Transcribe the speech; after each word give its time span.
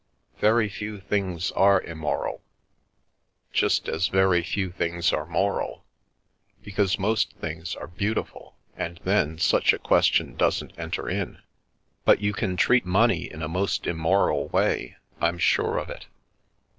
Very 0.39 0.67
few 0.67 0.99
things 0.99 1.51
are 1.51 1.79
immoral, 1.79 2.41
just 3.53 3.87
as 3.87 4.07
very 4.07 4.41
few 4.41 4.71
things 4.71 5.13
are 5.13 5.27
moral, 5.27 5.85
because 6.63 6.97
most 6.97 7.33
things 7.35 7.75
are 7.75 7.85
beautiful, 7.85 8.55
and 8.75 8.99
then 9.03 9.37
such 9.37 9.73
a 9.73 9.77
ques_ 9.77 9.83
o 9.85 9.93
Mostly 9.93 9.97
on 9.99 10.01
Food 10.01 10.01
and 10.01 10.01
Money 10.01 10.01
tion 10.07 10.37
doesn't 10.37 10.79
enter 10.79 11.07
in. 11.07 11.41
But 12.03 12.19
you 12.19 12.33
can 12.33 12.57
treat 12.57 12.83
money 12.83 13.31
in 13.31 13.43
a 13.43 13.47
most 13.47 13.85
immoral 13.85 14.47
way; 14.47 14.97
I'm 15.21 15.37
sure 15.37 15.77
of 15.77 15.91
it." 15.91 16.07